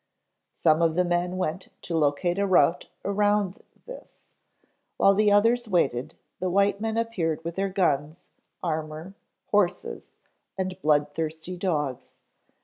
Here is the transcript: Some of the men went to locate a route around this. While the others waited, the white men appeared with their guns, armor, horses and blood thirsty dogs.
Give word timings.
Some 0.55 0.81
of 0.81 0.95
the 0.95 1.05
men 1.05 1.37
went 1.37 1.67
to 1.83 1.95
locate 1.95 2.39
a 2.39 2.47
route 2.47 2.87
around 3.05 3.61
this. 3.85 4.21
While 4.97 5.13
the 5.13 5.31
others 5.31 5.67
waited, 5.67 6.15
the 6.39 6.49
white 6.49 6.81
men 6.81 6.97
appeared 6.97 7.43
with 7.43 7.55
their 7.55 7.69
guns, 7.69 8.23
armor, 8.63 9.13
horses 9.51 10.09
and 10.57 10.81
blood 10.81 11.13
thirsty 11.13 11.55
dogs. 11.55 12.17